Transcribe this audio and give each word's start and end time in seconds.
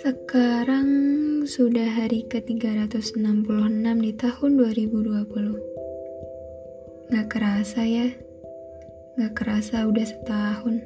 Sekarang 0.00 0.88
sudah 1.44 1.92
hari 1.92 2.24
ke-366 2.24 3.20
di 4.00 4.16
tahun 4.16 4.50
2020. 4.56 7.12
Gak 7.12 7.28
kerasa 7.28 7.84
ya, 7.84 8.16
gak 9.20 9.36
kerasa 9.36 9.84
udah 9.84 10.08
setahun. 10.08 10.80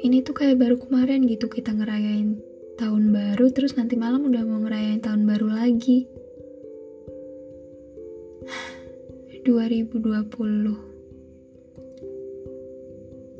Ini 0.00 0.24
tuh 0.24 0.40
kayak 0.40 0.56
baru 0.56 0.80
kemarin 0.80 1.28
gitu 1.28 1.52
kita 1.52 1.76
ngerayain 1.76 2.40
tahun 2.80 3.12
baru, 3.12 3.52
terus 3.52 3.76
nanti 3.76 4.00
malam 4.00 4.24
udah 4.24 4.40
mau 4.40 4.64
ngerayain 4.64 5.04
tahun 5.04 5.28
baru 5.28 5.52
lagi. 5.52 6.08
2020 9.44 10.95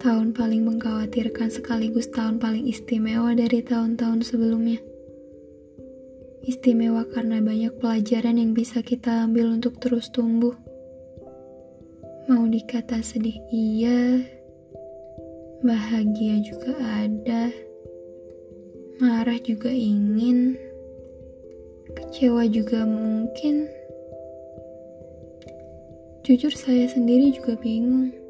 tahun 0.06 0.38
paling 0.38 0.62
mengkhawatirkan 0.62 1.50
sekaligus 1.50 2.06
tahun 2.14 2.38
paling 2.38 2.70
istimewa 2.70 3.34
dari 3.34 3.58
tahun-tahun 3.58 4.22
sebelumnya. 4.22 4.78
Istimewa 6.46 7.02
karena 7.10 7.42
banyak 7.42 7.74
pelajaran 7.82 8.38
yang 8.38 8.54
bisa 8.54 8.86
kita 8.86 9.26
ambil 9.26 9.50
untuk 9.50 9.82
terus 9.82 10.06
tumbuh. 10.14 10.54
Mau 12.30 12.46
dikata 12.46 13.02
sedih 13.02 13.34
iya, 13.50 14.22
bahagia 15.66 16.38
juga 16.38 16.78
ada, 17.02 17.50
marah 19.02 19.42
juga 19.42 19.74
ingin, 19.74 20.54
kecewa 21.98 22.46
juga 22.46 22.86
mungkin. 22.86 23.66
Jujur 26.22 26.54
saya 26.54 26.86
sendiri 26.86 27.34
juga 27.34 27.58
bingung 27.58 28.25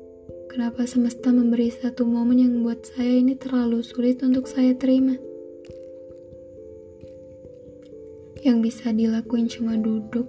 Kenapa 0.56 0.88
semesta 0.88 1.28
memberi 1.28 1.68
satu 1.68 2.08
momen 2.08 2.40
yang 2.40 2.56
membuat 2.56 2.88
saya 2.88 3.20
ini 3.20 3.36
terlalu 3.36 3.84
sulit 3.84 4.24
untuk 4.24 4.48
saya 4.48 4.72
terima? 4.72 5.12
Yang 8.40 8.58
bisa 8.64 8.88
dilakuin 8.88 9.52
cuma 9.52 9.76
duduk, 9.76 10.24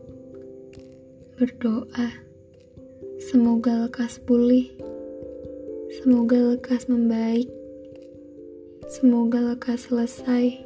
berdoa, 1.40 2.12
semoga 3.24 3.88
lekas 3.88 4.20
pulih, 4.20 4.68
semoga 6.04 6.60
lekas 6.60 6.92
membaik, 6.92 7.48
semoga 8.92 9.56
lekas 9.56 9.88
selesai. 9.88 10.60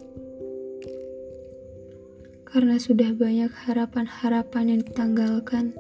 Karena 2.50 2.81
sudah 2.81 3.14
banyak 3.14 3.53
harapan-harapan 3.70 4.73
yang 4.73 4.81
ditanggalkan. 4.81 5.78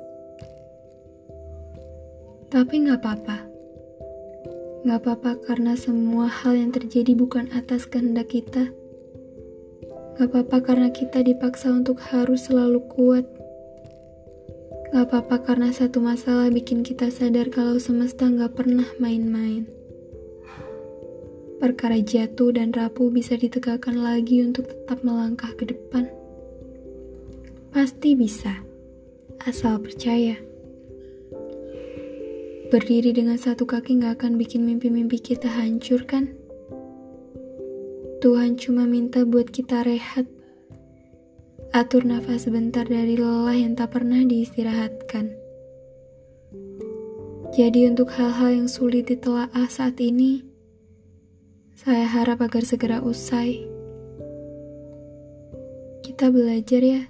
Tapi 2.53 2.73
nggak 2.85 3.01
apa-apa 3.01 3.50
Gak 4.81 5.05
apa-apa 5.05 5.37
karena 5.45 5.77
semua 5.77 6.25
hal 6.25 6.57
yang 6.57 6.73
terjadi 6.73 7.13
bukan 7.13 7.53
atas 7.53 7.85
kehendak 7.85 8.33
kita. 8.33 8.73
Gak 10.17 10.25
apa-apa 10.25 10.57
karena 10.65 10.89
kita 10.89 11.21
dipaksa 11.21 11.69
untuk 11.69 12.01
harus 12.09 12.49
selalu 12.49 12.81
kuat. 12.89 13.29
Gak 14.89 15.05
apa-apa 15.05 15.45
karena 15.45 15.69
satu 15.69 16.01
masalah 16.01 16.49
bikin 16.49 16.81
kita 16.81 17.13
sadar 17.13 17.53
kalau 17.53 17.77
semesta 17.77 18.25
gak 18.25 18.57
pernah 18.57 18.89
main-main. 18.97 19.69
Perkara 21.61 22.01
jatuh 22.01 22.49
dan 22.49 22.73
rapuh 22.73 23.13
bisa 23.13 23.37
ditegakkan 23.37 24.01
lagi 24.01 24.41
untuk 24.41 24.65
tetap 24.65 25.05
melangkah 25.05 25.53
ke 25.61 25.69
depan. 25.69 26.09
Pasti 27.69 28.17
bisa, 28.17 28.65
asal 29.45 29.77
percaya. 29.77 30.50
Berdiri 32.71 33.11
dengan 33.11 33.35
satu 33.35 33.67
kaki 33.67 33.99
gak 33.99 34.23
akan 34.23 34.39
bikin 34.39 34.63
mimpi-mimpi 34.63 35.19
kita 35.19 35.51
hancur 35.51 36.07
kan? 36.07 36.31
Tuhan 38.23 38.55
cuma 38.55 38.87
minta 38.87 39.27
buat 39.27 39.51
kita 39.51 39.83
rehat. 39.83 40.23
Atur 41.75 42.07
nafas 42.07 42.47
sebentar 42.47 42.87
dari 42.87 43.19
lelah 43.19 43.59
yang 43.59 43.75
tak 43.75 43.91
pernah 43.91 44.23
diistirahatkan. 44.23 45.35
Jadi 47.51 47.91
untuk 47.91 48.07
hal-hal 48.15 48.63
yang 48.63 48.71
sulit 48.71 49.03
ditelaah 49.11 49.67
saat 49.67 49.99
ini, 49.99 50.39
saya 51.75 52.07
harap 52.07 52.39
agar 52.39 52.63
segera 52.63 53.03
usai. 53.03 53.67
Kita 56.07 56.31
belajar 56.31 56.79
ya. 56.79 57.03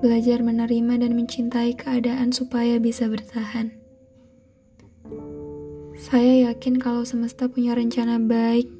Belajar 0.00 0.40
menerima 0.40 1.04
dan 1.04 1.12
mencintai 1.12 1.76
keadaan 1.76 2.32
supaya 2.32 2.80
bisa 2.80 3.04
bertahan. 3.04 3.83
Saya 6.14 6.46
yakin 6.46 6.78
kalau 6.78 7.02
semesta 7.02 7.50
punya 7.50 7.74
rencana 7.74 8.22
baik 8.22 8.70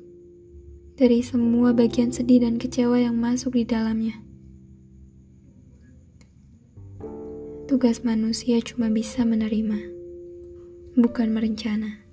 dari 0.95 1.19
semua 1.19 1.75
bagian 1.75 2.15
sedih 2.15 2.47
dan 2.47 2.62
kecewa 2.62 2.95
yang 2.95 3.19
masuk 3.19 3.59
di 3.59 3.67
dalamnya. 3.67 4.22
Tugas 7.67 8.06
manusia 8.06 8.62
cuma 8.62 8.87
bisa 8.87 9.27
menerima, 9.27 9.83
bukan 10.95 11.34
merencana. 11.34 12.03